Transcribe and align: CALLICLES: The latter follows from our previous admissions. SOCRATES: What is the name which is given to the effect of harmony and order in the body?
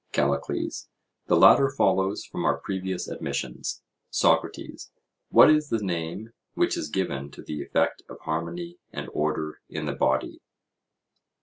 CALLICLES: 0.13 0.89
The 1.27 1.35
latter 1.35 1.69
follows 1.69 2.25
from 2.25 2.43
our 2.43 2.57
previous 2.57 3.07
admissions. 3.07 3.83
SOCRATES: 4.09 4.89
What 5.29 5.51
is 5.51 5.69
the 5.69 5.77
name 5.77 6.31
which 6.55 6.75
is 6.75 6.89
given 6.89 7.29
to 7.29 7.43
the 7.43 7.61
effect 7.61 8.01
of 8.09 8.19
harmony 8.21 8.77
and 8.91 9.09
order 9.13 9.61
in 9.69 9.85
the 9.85 9.93
body? 9.93 10.41